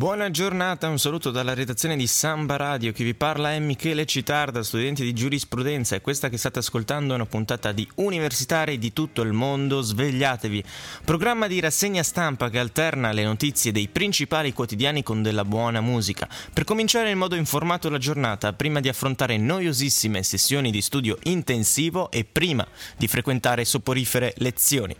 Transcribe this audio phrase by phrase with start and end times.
[0.00, 2.90] Buona giornata, un saluto dalla redazione di Samba Radio.
[2.90, 7.16] Chi vi parla è Michele Citarda, studente di giurisprudenza e questa che state ascoltando è
[7.16, 9.82] una puntata di Universitari di tutto il mondo.
[9.82, 10.64] Svegliatevi.
[11.04, 16.26] Programma di rassegna stampa che alterna le notizie dei principali quotidiani con della buona musica.
[16.50, 22.10] Per cominciare in modo informato la giornata, prima di affrontare noiosissime sessioni di studio intensivo
[22.10, 24.96] e prima di frequentare soporifere lezioni.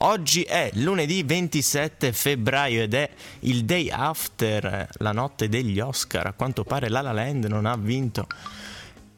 [0.00, 3.08] Oggi è lunedì 27 febbraio ed è
[3.40, 6.26] il day after, la notte degli Oscar.
[6.26, 8.26] A quanto pare La La Land non ha vinto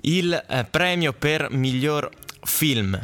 [0.03, 2.09] il eh, premio per miglior
[2.43, 2.97] film.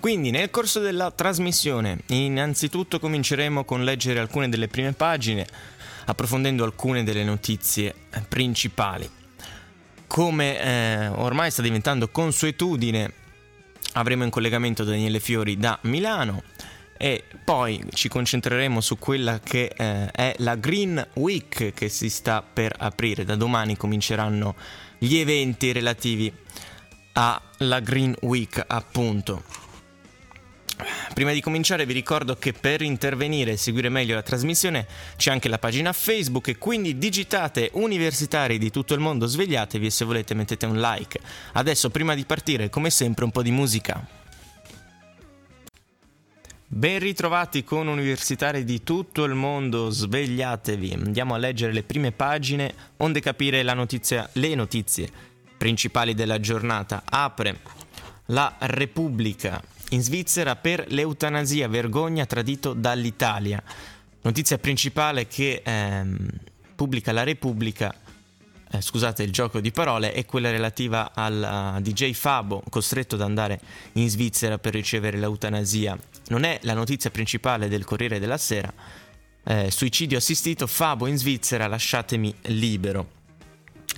[0.00, 5.46] Quindi nel corso della trasmissione innanzitutto cominceremo con leggere alcune delle prime pagine,
[6.06, 9.08] approfondendo alcune delle notizie eh, principali.
[10.06, 13.12] Come eh, ormai sta diventando consuetudine,
[13.92, 16.42] avremo in collegamento Daniele Fiori da Milano
[16.96, 22.42] e poi ci concentreremo su quella che eh, è la Green Week che si sta
[22.42, 23.24] per aprire.
[23.24, 24.54] Da domani cominceranno
[24.98, 26.30] gli eventi relativi
[27.12, 29.42] alla Green Week, appunto.
[31.14, 34.86] Prima di cominciare vi ricordo che per intervenire e seguire meglio la trasmissione
[35.16, 39.90] c'è anche la pagina Facebook e quindi digitate universitari di tutto il mondo, svegliatevi e
[39.90, 41.20] se volete mettete un like.
[41.52, 44.18] Adesso prima di partire come sempre un po' di musica.
[46.72, 52.72] Ben ritrovati con universitari di tutto il mondo, svegliatevi, andiamo a leggere le prime pagine
[52.98, 55.10] onde capire notizia, le notizie
[55.58, 57.02] principali della giornata.
[57.04, 57.58] Apre
[58.26, 63.62] la Repubblica in Svizzera per l'eutanasia, vergogna tradito dall'Italia.
[64.22, 66.28] Notizia principale che ehm,
[66.74, 67.94] pubblica la Repubblica
[68.72, 73.22] eh, scusate il gioco di parole, è quella relativa al uh, DJ Fabo, costretto ad
[73.22, 73.60] andare
[73.94, 75.98] in Svizzera per ricevere l'eutanasia.
[76.28, 78.72] Non è la notizia principale del Corriere della Sera.
[79.42, 83.18] Eh, suicidio assistito, Fabo in Svizzera, lasciatemi libero.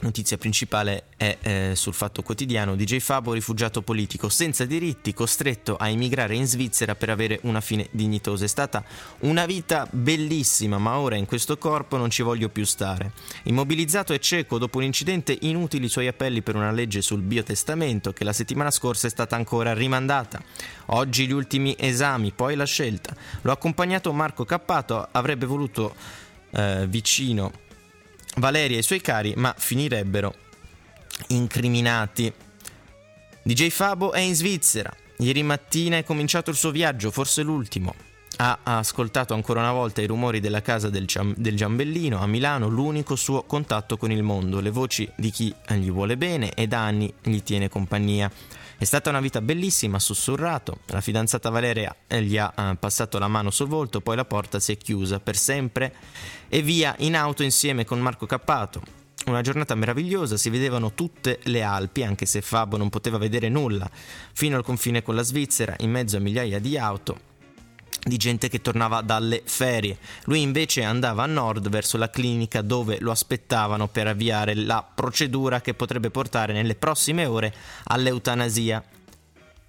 [0.00, 5.88] Notizia principale è eh, sul Fatto Quotidiano, DJ Fabo rifugiato politico senza diritti, costretto a
[5.88, 8.44] emigrare in Svizzera per avere una fine dignitosa.
[8.44, 8.82] È stata
[9.20, 13.12] una vita bellissima, ma ora in questo corpo non ci voglio più stare.
[13.44, 18.12] Immobilizzato e cieco dopo un incidente, inutili i suoi appelli per una legge sul biotestamento
[18.12, 20.42] che la settimana scorsa è stata ancora rimandata.
[20.86, 23.14] Oggi gli ultimi esami, poi la scelta.
[23.42, 25.94] L'ho accompagnato Marco Cappato, avrebbe voluto
[26.52, 27.50] eh, vicino
[28.36, 30.34] Valeria e i suoi cari, ma finirebbero
[31.28, 32.32] incriminati.
[33.42, 34.94] DJ Fabo è in Svizzera.
[35.18, 37.94] Ieri mattina è cominciato il suo viaggio, forse l'ultimo.
[38.36, 42.68] Ha ascoltato ancora una volta i rumori della casa del, Ciam- del, Giambellino a Milano,
[42.68, 46.80] l'unico suo contatto con il mondo, le voci di chi gli vuole bene e da
[46.80, 48.30] anni gli tiene compagnia.
[48.82, 50.80] È stata una vita bellissima, ha sussurrato.
[50.86, 54.72] La fidanzata Valeria gli ha eh, passato la mano sul volto, poi la porta si
[54.72, 55.94] è chiusa per sempre
[56.48, 58.82] e via in auto insieme con Marco Cappato.
[59.26, 63.88] Una giornata meravigliosa, si vedevano tutte le Alpi, anche se Fabo non poteva vedere nulla,
[64.32, 67.30] fino al confine con la Svizzera, in mezzo a migliaia di auto
[68.04, 69.96] di gente che tornava dalle ferie.
[70.24, 75.60] Lui invece andava a nord verso la clinica dove lo aspettavano per avviare la procedura
[75.60, 77.54] che potrebbe portare nelle prossime ore
[77.84, 78.82] all'eutanasia.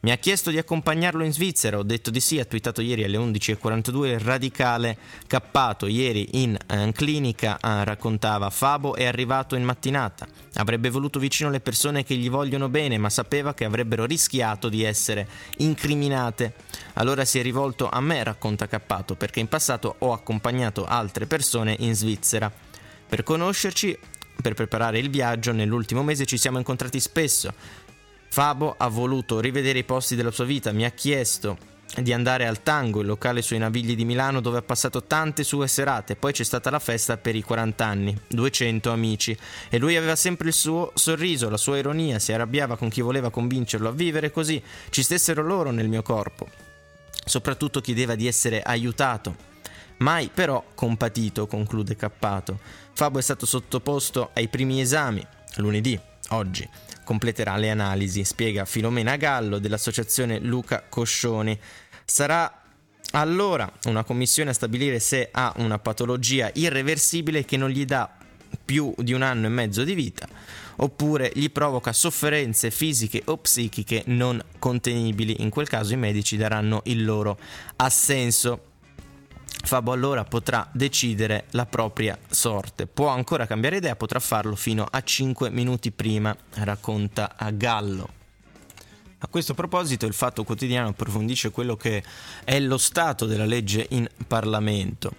[0.03, 3.18] Mi ha chiesto di accompagnarlo in Svizzera, ho detto di sì, ha twittato ieri alle
[3.18, 4.97] 11.42 il radicale
[5.28, 11.50] Cappato, ieri in eh, clinica eh, raccontava Fabo è arrivato in mattinata, avrebbe voluto vicino
[11.50, 15.25] le persone che gli vogliono bene ma sapeva che avrebbero rischiato di essere
[15.59, 16.56] incriminate.
[16.96, 21.78] Allora si è rivolto a me, racconta Cappato, perché in passato ho accompagnato altre persone
[21.79, 22.52] in Svizzera.
[23.08, 23.97] Per conoscerci,
[24.41, 27.53] per preparare il viaggio, nell'ultimo mese ci siamo incontrati spesso.
[28.34, 31.56] Fabo ha voluto rivedere i posti della sua vita, mi ha chiesto
[31.97, 35.68] di andare al Tango, il locale sui Navigli di Milano dove ha passato tante sue
[35.68, 39.38] serate, poi c'è stata la festa per i 40 anni, 200 amici
[39.70, 43.30] e lui aveva sempre il suo sorriso, la sua ironia, si arrabbiava con chi voleva
[43.30, 44.59] convincerlo a vivere così,
[44.90, 46.50] ci stessero loro nel mio corpo.
[47.24, 49.35] Soprattutto chiedeva di essere aiutato.
[49.97, 52.59] Mai però compatito, conclude Cappato.
[52.94, 55.24] Fabo è stato sottoposto ai primi esami,
[55.58, 56.00] lunedì,
[56.30, 56.68] oggi
[57.03, 61.58] completerà le analisi, spiega Filomena Gallo dell'associazione Luca Coscioni.
[62.05, 62.61] Sarà
[63.11, 68.09] allora una commissione a stabilire se ha una patologia irreversibile che non gli dà
[68.64, 70.28] più di un anno e mezzo di vita,
[70.78, 75.41] oppure gli provoca sofferenze fisiche o psichiche non contenibili.
[75.41, 77.38] In quel caso i medici daranno il loro
[77.78, 78.72] assenso.
[79.65, 82.85] Fabo allora potrà decidere la propria sorte.
[82.85, 88.09] Può ancora cambiare idea, potrà farlo fino a 5 minuti prima, racconta a Gallo.
[89.19, 92.03] A questo proposito il Fatto Quotidiano approfondisce quello che
[92.43, 95.13] è lo stato della legge in Parlamento.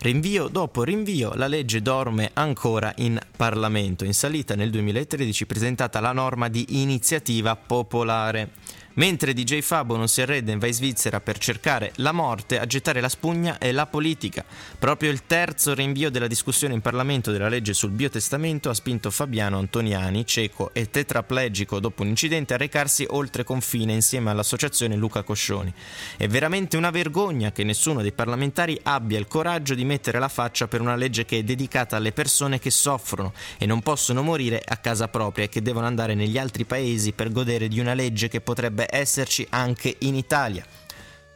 [0.00, 4.04] Rinvio dopo rinvio, la legge dorme ancora in Parlamento.
[4.04, 8.50] In salita nel 2013 presentata la norma di iniziativa popolare.
[8.98, 12.66] Mentre DJ Fabo non si arrede e va in Svizzera per cercare la morte, a
[12.66, 14.44] gettare la spugna è la politica.
[14.76, 19.58] Proprio il terzo rinvio della discussione in Parlamento della legge sul biotestamento ha spinto Fabiano
[19.58, 25.72] Antoniani, cieco e tetraplegico dopo un incidente, a recarsi oltre confine insieme all'associazione Luca Coscioni.
[26.16, 30.66] È veramente una vergogna che nessuno dei parlamentari abbia il coraggio di mettere la faccia
[30.66, 34.76] per una legge che è dedicata alle persone che soffrono e non possono morire a
[34.78, 38.40] casa propria e che devono andare negli altri paesi per godere di una legge che
[38.40, 40.64] potrebbe esserci anche in Italia.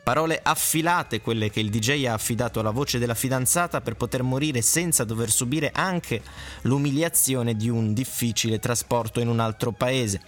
[0.02, 4.60] Parole affilate quelle che il DJ ha affidato alla voce della fidanzata per poter morire
[4.60, 6.20] senza dover subire anche
[6.62, 10.20] l'umiliazione di un difficile trasporto in un altro paese.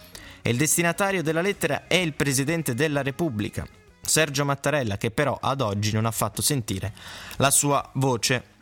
[0.42, 3.66] E il destinatario della lettera è il Presidente della Repubblica,
[4.00, 6.92] Sergio Mattarella, che però ad oggi non ha fatto sentire
[7.38, 8.53] la sua voce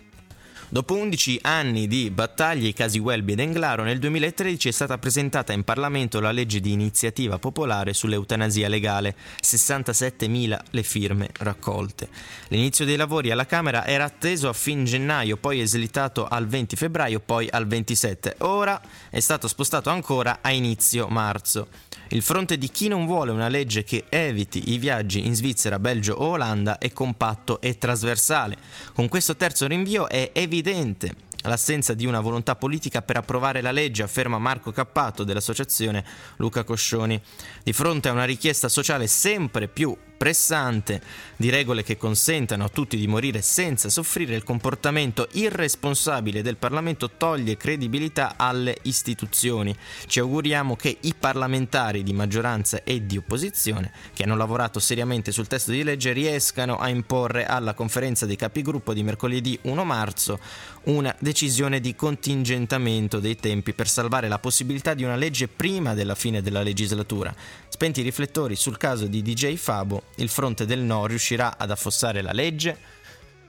[0.73, 5.53] Dopo 11 anni di battaglie ai casi Welby ed Englaro, nel 2013 è stata presentata
[5.53, 12.09] in Parlamento la legge di iniziativa popolare sull'eutanasia legale, 67.000 le firme raccolte.
[12.49, 17.21] L'inizio dei lavori alla Camera era atteso a fin gennaio, poi eslitato al 20 febbraio,
[17.21, 18.37] poi al 27.
[18.39, 18.81] Ora
[19.11, 21.69] è stato spostato ancora a inizio marzo.
[22.13, 26.13] Il fronte di chi non vuole una legge che eviti i viaggi in Svizzera, Belgio
[26.13, 28.59] o Olanda è compatto e trasversale.
[28.93, 31.15] Con questo terzo rinvio è evidente
[31.45, 36.05] l'assenza di una volontà politica per approvare la legge, afferma Marco Cappato dell'associazione
[36.37, 37.19] Luca Coscioni.
[37.65, 41.03] Di fronte a una richiesta sociale sempre più pressante
[41.35, 47.11] di regole che consentano a tutti di morire senza soffrire, il comportamento irresponsabile del Parlamento
[47.17, 49.75] toglie credibilità alle istituzioni.
[50.07, 55.49] Ci auguriamo che i parlamentari di maggioranza e di opposizione, che hanno lavorato seriamente sul
[55.49, 60.39] testo di legge, riescano a imporre alla conferenza dei capigruppo di mercoledì 1 marzo
[60.85, 66.15] una decisione di contingentamento dei tempi per salvare la possibilità di una legge prima della
[66.15, 67.35] fine della legislatura.
[67.69, 72.23] Spenti i riflettori sul caso di DJ Fabo, il fronte del no riuscirà ad affossare
[72.23, 72.79] la legge?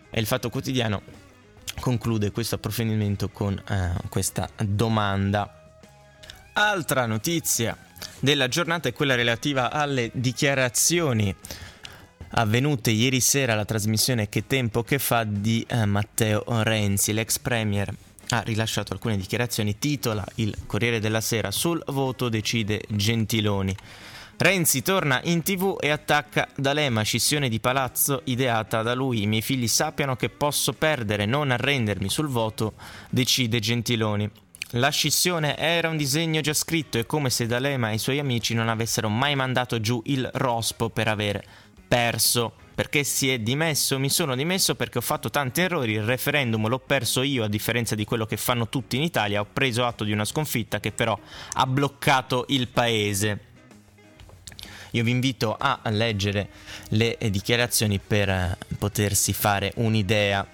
[0.09, 1.01] E il Fatto Quotidiano
[1.79, 5.75] conclude questo approfondimento con eh, questa domanda.
[6.53, 7.75] Altra notizia
[8.19, 11.35] della giornata è quella relativa alle dichiarazioni
[12.35, 17.93] avvenute ieri sera alla trasmissione Che tempo che fa di eh, Matteo Renzi, l'ex premier
[18.29, 23.75] ha rilasciato alcune dichiarazioni, titola il Corriere della Sera sul voto decide Gentiloni.
[24.35, 29.21] Renzi torna in tv e attacca D'Alema, scissione di palazzo ideata da lui.
[29.21, 32.73] I miei figli sappiano che posso perdere, non arrendermi sul voto,
[33.09, 34.29] decide Gentiloni.
[34.71, 38.55] La scissione era un disegno già scritto, è come se D'Alema e i suoi amici
[38.55, 41.41] non avessero mai mandato giù il rospo per aver
[41.87, 42.53] perso.
[42.73, 43.99] Perché si è dimesso?
[43.99, 45.93] Mi sono dimesso perché ho fatto tanti errori.
[45.93, 49.41] Il referendum l'ho perso io, a differenza di quello che fanno tutti in Italia.
[49.41, 51.17] Ho preso atto di una sconfitta che però
[51.53, 53.51] ha bloccato il paese.
[54.95, 56.49] Io vi invito a leggere
[56.89, 60.47] le dichiarazioni per eh, potersi fare un'idea.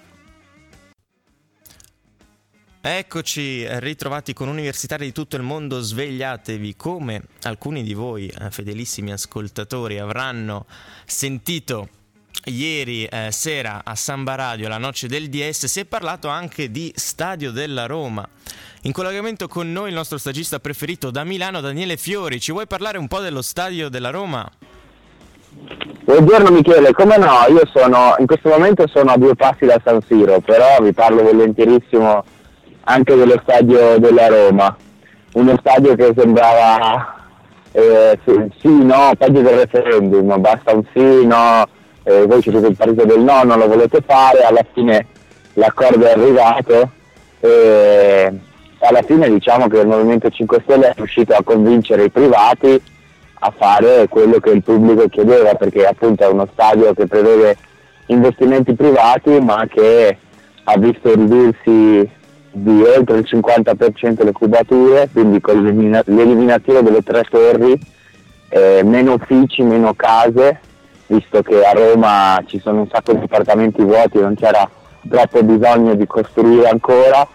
[2.80, 9.12] Eccoci ritrovati con universitari di tutto il mondo, svegliatevi come alcuni di voi, eh, fedelissimi
[9.12, 10.64] ascoltatori, avranno
[11.04, 11.88] sentito
[12.44, 16.92] ieri eh, sera a Samba Radio, la noce del DS, si è parlato anche di
[16.94, 18.26] Stadio della Roma.
[18.82, 22.40] In collegamento con noi il nostro stagista preferito da Milano, Daniele Fiori.
[22.40, 24.50] Ci vuoi parlare un po' dello Stadio della Roma?
[26.04, 27.44] Buongiorno Michele, come no?
[27.48, 31.22] Io sono, in questo momento sono a due passi da San Siro, però vi parlo
[31.22, 32.24] volentierissimo
[32.84, 34.76] anche dello Stadio della Roma.
[35.32, 37.20] Uno stadio che sembrava
[37.72, 41.68] eh, sì, no, peggio del referendum, basta un sì, no,
[42.02, 45.06] eh, voi siete il partito del no, non lo volete fare, alla fine
[45.54, 46.90] l'accordo è arrivato
[47.40, 48.32] e
[48.80, 52.80] alla fine diciamo che il Movimento 5 Stelle è riuscito a convincere i privati
[53.42, 57.56] a fare quello che il pubblico chiedeva, perché appunto è uno stadio che prevede
[58.06, 60.16] investimenti privati ma che
[60.64, 62.18] ha visto ridursi
[62.52, 67.78] di oltre il 50% le cubature, quindi con l'eliminazione delle tre torri,
[68.48, 70.60] eh, meno uffici, meno case
[71.10, 74.68] visto che a Roma ci sono un sacco di appartamenti vuoti, non c'era
[75.08, 77.26] troppo bisogno di costruire ancora,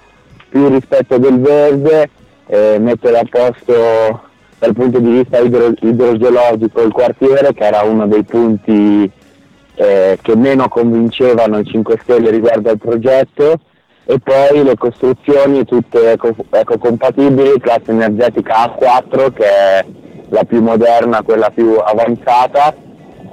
[0.48, 2.10] più rispetto del verde,
[2.48, 4.22] eh, mettere a posto
[4.58, 9.12] dal punto di vista idro- idrogeologico il quartiere che era uno dei punti
[9.76, 13.60] eh, che meno convincevano i 5 Stelle riguardo al progetto
[14.06, 19.86] e poi le costruzioni tutte eco- ecocompatibili, classe energetica A4 che è
[20.30, 22.84] la più moderna, quella più avanzata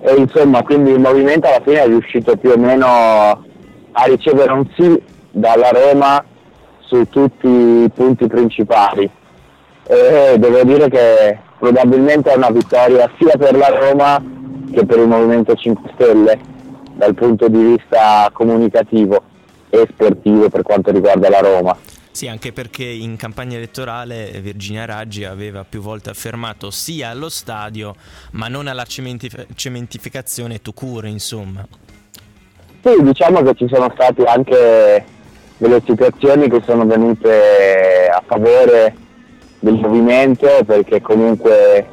[0.04, 4.66] e insomma quindi il movimento alla fine è riuscito più o meno a ricevere un
[4.76, 6.24] sì dalla Roma
[6.80, 9.08] su tutti i punti principali
[9.86, 14.20] e devo dire che probabilmente è una vittoria sia per la Roma
[14.72, 16.40] che per il Movimento 5 Stelle
[16.94, 19.22] dal punto di vista comunicativo
[19.70, 21.76] e sportivo per quanto riguarda la Roma.
[22.12, 27.94] Sì, anche perché in campagna elettorale Virginia Raggi aveva più volte affermato sì allo stadio,
[28.32, 31.66] ma non alla cementif- cementificazione to cure, insomma.
[32.84, 35.04] Sì, diciamo che ci sono state anche
[35.56, 38.94] delle situazioni che sono venute a favore
[39.60, 41.88] del movimento perché comunque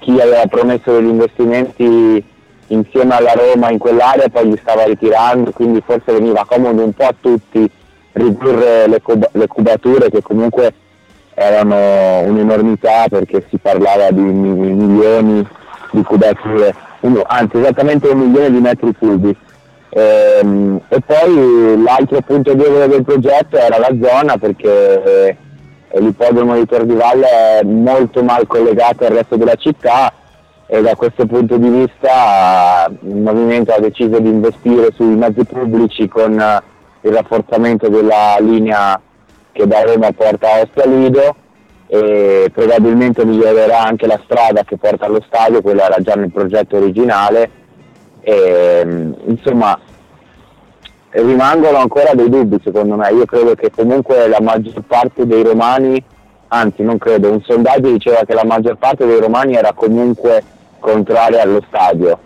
[0.00, 2.22] chi aveva promesso degli investimenti
[2.66, 7.06] insieme alla Roma in quell'area poi gli stava ritirando, quindi forse veniva comodo un po'
[7.06, 7.70] a tutti
[8.14, 10.72] ridurre le, cub- le cubature che comunque
[11.34, 15.46] erano un'enormità perché si parlava di milioni
[15.90, 16.74] di cubature,
[17.26, 19.36] anzi esattamente un milione di metri cubi.
[19.90, 25.36] E, ehm, e poi l'altro punto debole del progetto era la zona perché
[25.92, 27.26] l'ippodromo di Tor di Valle
[27.60, 30.12] è molto mal collegato al resto della città
[30.66, 36.08] e da questo punto di vista il movimento ha deciso di investire sui mezzi pubblici
[36.08, 36.62] con
[37.04, 39.00] il rafforzamento della linea
[39.52, 41.36] che da Roma porta a Ostia Lido
[41.86, 46.76] e probabilmente migliorerà anche la strada che porta allo stadio, quella era già nel progetto
[46.76, 47.62] originale.
[48.20, 49.78] E, insomma
[51.10, 56.02] rimangono ancora dei dubbi secondo me, io credo che comunque la maggior parte dei romani,
[56.48, 60.42] anzi non credo, un sondaggio diceva che la maggior parte dei romani era comunque
[60.80, 62.18] contraria allo stadio,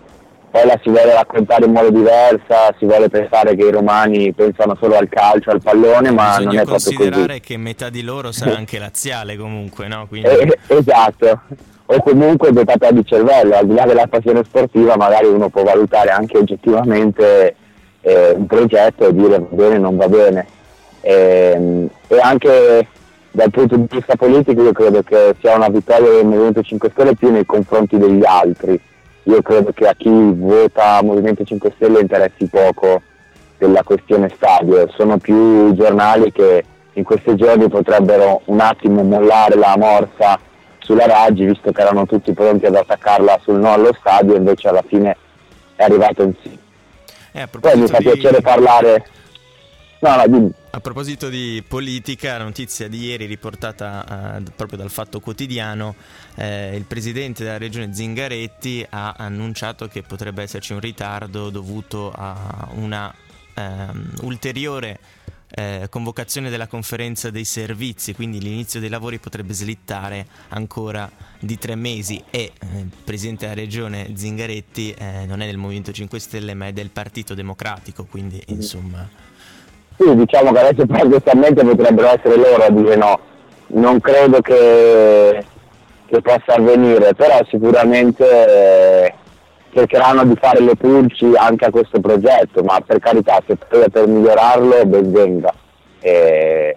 [0.51, 4.77] poi la si vuole raccontare in modo diverso, si vuole pensare che i romani pensano
[4.81, 6.95] solo al calcio, al pallone, ma Bisogna non è proprio così.
[6.95, 10.07] considerare che metà di loro sarà anche laziale comunque, no?
[10.09, 10.29] Quindi...
[10.29, 11.41] Eh, esatto,
[11.91, 16.11] o comunque dotata di cervello, al di là della passione sportiva magari uno può valutare
[16.11, 17.55] anche oggettivamente
[18.03, 20.47] eh, un progetto e dire va bene non va bene.
[21.01, 22.87] E, ehm, e, anche
[23.31, 27.15] dal punto di vista politico io credo che sia una vittoria del Movimento 5 Stelle
[27.15, 28.79] più nei confronti degli altri.
[29.29, 33.03] Io credo che a chi vota Movimento 5 Stelle interessi poco
[33.59, 39.75] della questione stadio, sono più giornali che in questi giorni potrebbero un attimo mollare la
[39.77, 40.41] morsa
[40.79, 44.85] sulla Raggi, visto che erano tutti pronti ad attaccarla sul no allo stadio, invece alla
[44.87, 45.15] fine
[45.77, 46.59] è arrivato un sì.
[47.33, 48.05] Eh, Poi mi fa di...
[48.05, 49.05] piacere parlare.
[50.01, 50.53] No, no.
[50.71, 55.97] A proposito di politica, la notizia di ieri riportata uh, proprio dal Fatto Quotidiano,
[56.37, 62.69] eh, il presidente della regione Zingaretti ha annunciato che potrebbe esserci un ritardo dovuto a
[62.75, 63.13] una
[63.57, 65.01] um, ulteriore
[65.51, 71.75] eh, convocazione della conferenza dei servizi, quindi l'inizio dei lavori potrebbe slittare ancora di tre
[71.75, 76.55] mesi e eh, il presidente della regione Zingaretti eh, non è del Movimento 5 Stelle
[76.55, 79.27] ma è del Partito Democratico, quindi insomma...
[79.99, 83.19] Sì, diciamo che adesso paradossalmente potrebbero essere loro a dire no,
[83.69, 85.45] non credo che,
[86.07, 88.25] che possa avvenire, però sicuramente
[89.05, 89.15] eh,
[89.73, 94.87] cercheranno di fare le pulci anche a questo progetto, ma per carità, se per migliorarlo
[94.87, 95.53] ben venga.
[96.01, 96.77] E,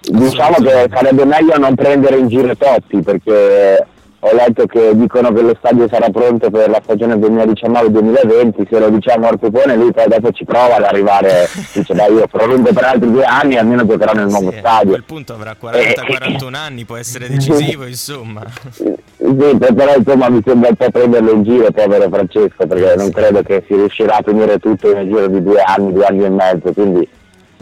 [0.00, 3.86] diciamo che sarebbe meglio non prendere in giro Totti perché
[4.24, 8.88] ho letto che dicono che lo stadio sarà pronto per la stagione 2019-2020, se lo
[8.90, 12.84] diciamo al Pupone lui poi dopo ci prova ad arrivare, dice dai io prolungo per
[12.84, 14.90] altri due anni almeno giocherà nel nuovo sì, stadio.
[14.90, 18.42] A quel punto avrà 40-41 anni, può essere decisivo insomma.
[18.70, 23.42] Sì, però insomma mi sembra un po' prenderlo in giro povero Francesco perché non credo
[23.42, 26.72] che si riuscirà a finire tutto nel giro di due anni, due anni e mezzo,
[26.72, 27.08] quindi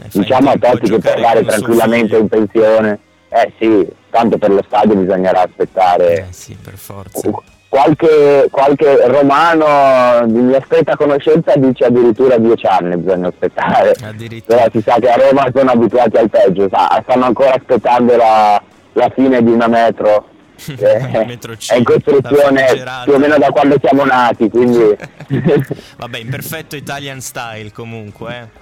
[0.03, 2.99] Eh, diciamo a Totti che può andare tranquillamente in pensione.
[3.33, 6.17] Eh sì, tanto per lo stadio bisognerà aspettare.
[6.17, 7.29] Eh sì, per forza.
[7.69, 13.95] Qualche, qualche romano di mia stretta conoscenza dice addirittura dieci anni bisogna aspettare.
[14.03, 14.57] Addirittura.
[14.57, 18.61] Però si sa che a Roma sono abituati al peggio, sa, stanno ancora aspettando la,
[18.91, 20.27] la fine di una metro.
[20.77, 24.95] Eh, è in costruzione più o meno da quando siamo nati, quindi
[25.97, 28.60] Vabbè, in perfetto Italian style comunque, eh.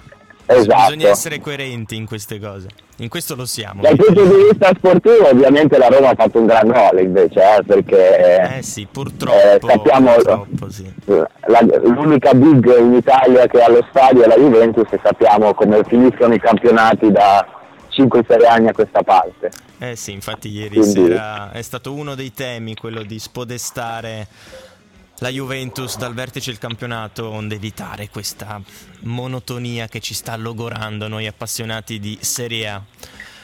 [0.50, 0.94] Esatto.
[0.94, 2.68] Bisogna essere coerenti in queste cose.
[2.96, 3.82] In questo lo siamo.
[3.82, 7.62] Dal punto di vista sportivo ovviamente la Roma ha fatto un gran gol invece, eh,
[7.64, 10.92] perché eh sì, purtroppo, eh, sappiamo purtroppo sì.
[11.06, 15.82] la, l'unica big in Italia che ha lo stadio è la Juventus e sappiamo come
[15.84, 17.46] finiscono i campionati da
[17.90, 19.50] 5-6 anni a questa parte.
[19.78, 20.92] Eh sì, infatti ieri Quindi...
[20.92, 24.26] sera è stato uno dei temi quello di spodestare
[25.20, 28.60] la Juventus dal vertice del campionato onde evitare questa
[29.00, 32.82] monotonia che ci sta logorando noi appassionati di Serie A.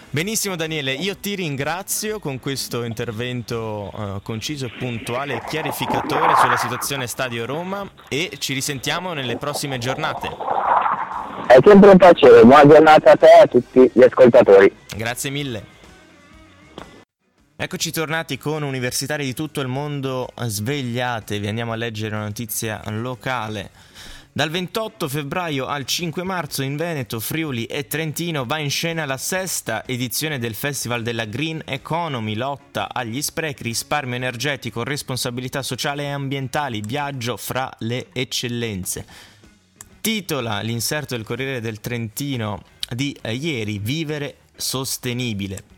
[0.09, 7.07] Benissimo Daniele, io ti ringrazio con questo intervento uh, conciso puntuale e chiarificatore sulla situazione
[7.07, 10.29] Stadio Roma e ci risentiamo nelle prossime giornate.
[11.47, 14.75] È sempre un piacere, buona giornata a te e a tutti gli ascoltatori.
[14.97, 15.76] Grazie mille.
[17.59, 23.71] Eccoci tornati con universitari di tutto il mondo, svegliatevi, andiamo a leggere una notizia locale.
[24.31, 29.17] Dal 28 febbraio al 5 marzo in Veneto, Friuli e Trentino va in scena la
[29.17, 36.11] sesta edizione del Festival della Green Economy, lotta agli sprechi, risparmio energetico, responsabilità sociale e
[36.11, 39.07] ambientali, viaggio fra le eccellenze.
[40.03, 45.76] Titola l'inserto del Corriere del Trentino di ieri Vivere sostenibile.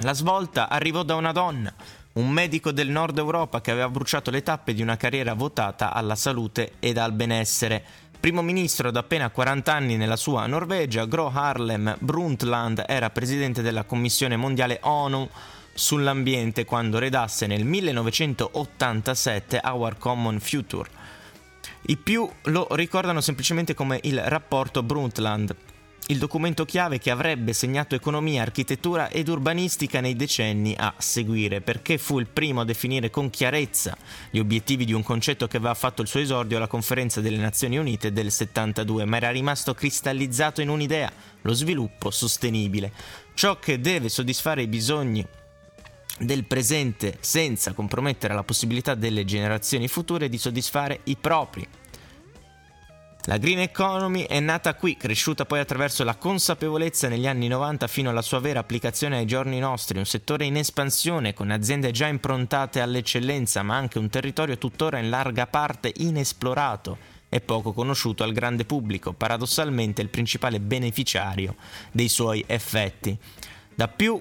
[0.00, 1.72] La svolta arrivò da una donna,
[2.14, 6.16] un medico del nord Europa che aveva bruciato le tappe di una carriera votata alla
[6.16, 7.84] salute ed al benessere.
[8.18, 13.84] Primo ministro da appena 40 anni nella sua Norvegia, Gro Harlem Brundtland era presidente della
[13.84, 15.28] Commissione Mondiale ONU
[15.72, 20.90] sull'ambiente quando redasse nel 1987 Our Common Future.
[21.82, 25.54] I più lo ricordano semplicemente come il rapporto Brundtland,
[26.08, 31.96] il documento chiave che avrebbe segnato economia, architettura ed urbanistica nei decenni a seguire, perché
[31.96, 33.96] fu il primo a definire con chiarezza
[34.30, 37.78] gli obiettivi di un concetto che aveva fatto il suo esordio alla conferenza delle Nazioni
[37.78, 42.92] Unite del 72, ma era rimasto cristallizzato in un'idea, lo sviluppo sostenibile,
[43.32, 45.26] ciò che deve soddisfare i bisogni
[46.18, 51.66] del presente senza compromettere la possibilità delle generazioni future di soddisfare i propri.
[53.26, 58.10] La green economy è nata qui, cresciuta poi attraverso la consapevolezza negli anni 90 fino
[58.10, 62.82] alla sua vera applicazione ai giorni nostri, un settore in espansione con aziende già improntate
[62.82, 66.98] all'eccellenza, ma anche un territorio tuttora in larga parte inesplorato
[67.30, 71.54] e poco conosciuto al grande pubblico, paradossalmente il principale beneficiario
[71.92, 73.16] dei suoi effetti.
[73.74, 74.20] Da più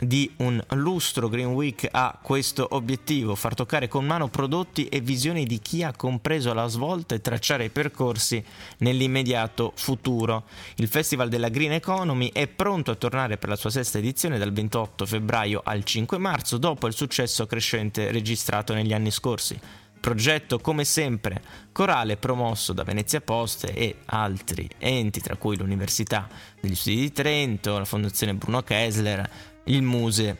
[0.00, 5.44] di un lustro Green Week ha questo obiettivo, far toccare con mano prodotti e visioni
[5.44, 8.42] di chi ha compreso la svolta e tracciare i percorsi
[8.78, 10.44] nell'immediato futuro.
[10.76, 14.52] Il Festival della Green Economy è pronto a tornare per la sua sesta edizione dal
[14.52, 19.58] 28 febbraio al 5 marzo dopo il successo crescente registrato negli anni scorsi.
[20.00, 26.28] Progetto come sempre corale promosso da Venezia Poste e altri enti, tra cui l'Università
[26.60, 29.28] degli Studi di Trento, la Fondazione Bruno Kessler,
[29.68, 30.36] il Muse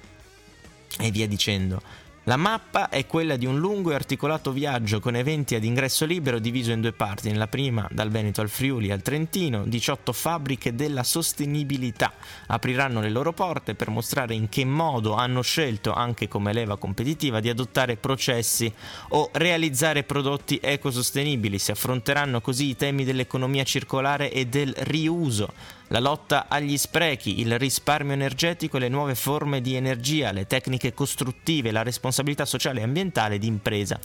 [0.99, 2.07] e via dicendo.
[2.29, 6.39] La mappa è quella di un lungo e articolato viaggio con eventi ad ingresso libero
[6.39, 7.31] diviso in due parti.
[7.31, 12.13] Nella prima, dal Veneto al Friuli al Trentino, 18 fabbriche della sostenibilità
[12.49, 17.41] apriranno le loro porte per mostrare in che modo hanno scelto, anche come leva competitiva,
[17.41, 18.71] di adottare processi
[19.11, 21.59] o realizzare prodotti ecosostenibili.
[21.59, 27.59] Si affronteranno così i temi dell'economia circolare e del riuso la lotta agli sprechi, il
[27.59, 32.85] risparmio energetico e le nuove forme di energia, le tecniche costruttive, la responsabilità sociale e
[32.85, 33.99] ambientale di impresa.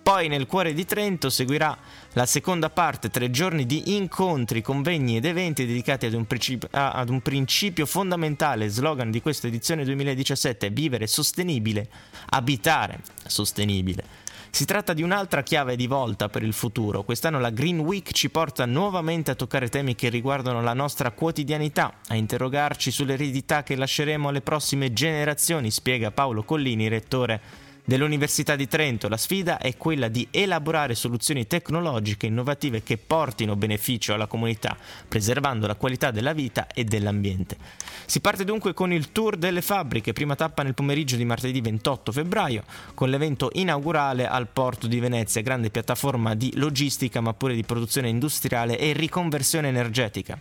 [0.00, 1.76] Poi nel cuore di Trento seguirà
[2.14, 7.10] la seconda parte, tre giorni di incontri, convegni ed eventi dedicati ad un, principio, ad
[7.10, 11.88] un principio fondamentale, slogan di questa edizione 2017, vivere sostenibile,
[12.30, 14.27] abitare sostenibile.
[14.50, 17.04] Si tratta di un'altra chiave di volta per il futuro.
[17.04, 21.94] Quest'anno la Green Week ci porta nuovamente a toccare temi che riguardano la nostra quotidianità,
[22.08, 29.08] a interrogarci sull'eredità che lasceremo alle prossime generazioni, spiega Paolo Collini, rettore dell'Università di Trento.
[29.08, 34.76] La sfida è quella di elaborare soluzioni tecnologiche innovative che portino beneficio alla comunità,
[35.08, 37.56] preservando la qualità della vita e dell'ambiente.
[38.04, 42.12] Si parte dunque con il tour delle fabbriche, prima tappa nel pomeriggio di martedì 28
[42.12, 47.64] febbraio, con l'evento inaugurale al porto di Venezia, grande piattaforma di logistica ma pure di
[47.64, 50.38] produzione industriale e riconversione energetica.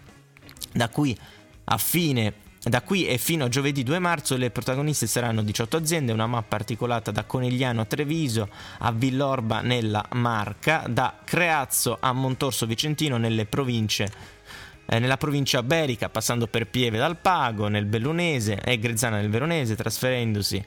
[0.74, 1.18] Da qui
[1.64, 6.12] a fine da qui e fino a giovedì 2 marzo le protagoniste saranno 18 aziende,
[6.12, 8.50] una mappa articolata da Conegliano a Treviso
[8.80, 14.36] a Villorba nella Marca, da Creazzo a Montorso Vicentino nelle province
[14.90, 19.76] eh, nella provincia Berica, passando per Pieve dal Pago, nel Bellunese e Grezzana nel Veronese,
[19.76, 20.64] trasferendosi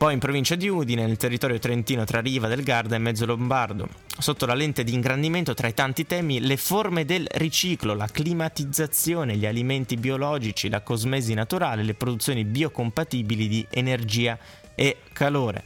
[0.00, 3.86] Poi in provincia di Udine, nel territorio trentino tra Riva del Garda e Mezzo Lombardo,
[4.18, 9.36] sotto la lente di ingrandimento tra i tanti temi, le forme del riciclo, la climatizzazione,
[9.36, 14.38] gli alimenti biologici, la cosmesi naturale, le produzioni biocompatibili di energia
[14.74, 15.64] e calore.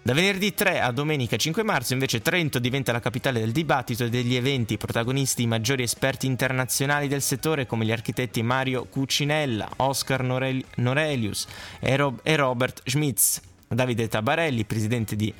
[0.00, 4.10] Da venerdì 3 a domenica 5 marzo invece Trento diventa la capitale del dibattito e
[4.10, 10.22] degli eventi, protagonisti i maggiori esperti internazionali del settore come gli architetti Mario Cucinella, Oscar
[10.22, 11.48] Norel- Norelius
[11.80, 11.96] e
[12.36, 15.32] Robert Schmitz, Davide Tabarelli, presidente di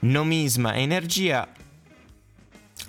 [0.00, 1.46] Nomisma Energia,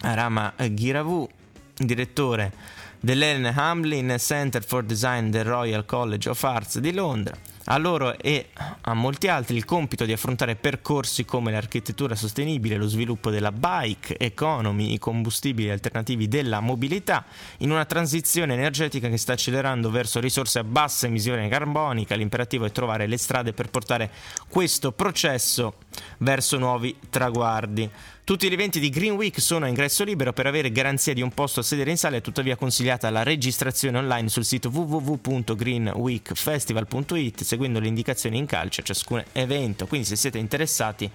[0.01, 1.27] Rama Ghiravu,
[1.75, 2.53] direttore
[2.99, 7.35] dell'Ellen Hamlin Center for Design del Royal College of Arts di Londra,
[7.65, 8.49] a loro e
[8.81, 14.17] a molti altri il compito di affrontare percorsi come l'architettura sostenibile, lo sviluppo della bike
[14.17, 17.25] economy, i combustibili alternativi della mobilità,
[17.57, 22.15] in una transizione energetica che sta accelerando verso risorse a bassa emissione carbonica.
[22.15, 24.09] L'imperativo è trovare le strade per portare
[24.47, 25.75] questo processo
[26.19, 27.89] verso nuovi traguardi.
[28.23, 31.31] Tutti gli eventi di Green Week sono a ingresso libero per avere garanzia di un
[31.31, 37.79] posto a sedere in sala è tuttavia consigliata la registrazione online sul sito www.greenweekfestival.it seguendo
[37.79, 39.87] le indicazioni in calcio a ciascun evento.
[39.87, 41.09] Quindi se siete interessati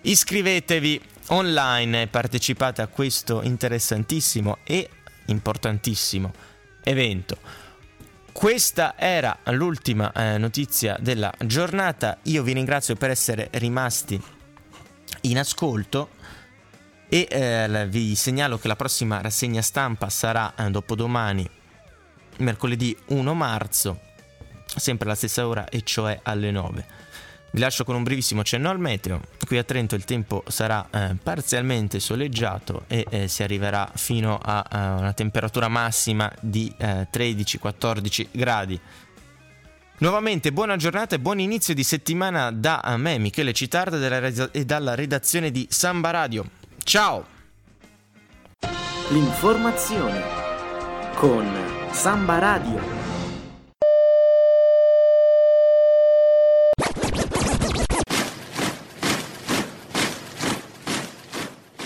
[0.00, 4.88] iscrivetevi online e partecipate a questo interessantissimo e
[5.26, 6.32] importantissimo
[6.84, 7.36] evento.
[8.32, 12.16] Questa era l'ultima eh, notizia della giornata.
[12.22, 14.18] Io vi ringrazio per essere rimasti
[15.22, 16.10] in ascolto
[17.08, 21.48] e eh, vi segnalo che la prossima rassegna stampa sarà eh, dopodomani,
[22.38, 24.00] mercoledì 1 marzo,
[24.64, 26.86] sempre alla stessa ora e cioè alle 9.
[27.54, 29.20] Vi lascio con un brevissimo cenno al meteo.
[29.46, 34.66] Qui a Trento il tempo sarà eh, parzialmente soleggiato e eh, si arriverà fino a,
[34.68, 38.80] a, una temperatura massima di eh, 13-14 gradi.
[39.96, 45.52] Nuovamente buona giornata e buon inizio di settimana da me, Michele Citarda e dalla redazione
[45.52, 46.44] di Samba Radio.
[46.82, 47.24] Ciao!
[49.10, 50.20] L'informazione
[51.14, 51.46] con
[51.92, 52.80] Samba Radio.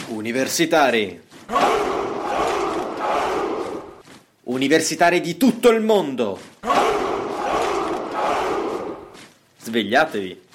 [0.07, 1.21] Universitari.
[4.45, 6.48] Universitari di tutto il mondo.
[9.69, 10.48] Svegliatevi.